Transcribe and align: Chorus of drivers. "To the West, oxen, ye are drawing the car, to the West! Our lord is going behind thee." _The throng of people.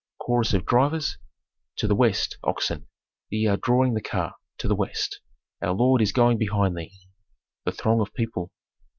Chorus 0.17 0.55
of 0.55 0.65
drivers. 0.65 1.19
"To 1.75 1.85
the 1.87 1.93
West, 1.93 2.39
oxen, 2.43 2.87
ye 3.29 3.45
are 3.45 3.55
drawing 3.57 3.93
the 3.93 4.01
car, 4.01 4.33
to 4.57 4.67
the 4.67 4.73
West! 4.75 5.21
Our 5.61 5.73
lord 5.73 6.01
is 6.01 6.11
going 6.11 6.39
behind 6.39 6.75
thee." 6.75 6.91
_The 7.67 7.77
throng 7.77 8.01
of 8.01 8.11
people. 8.15 8.49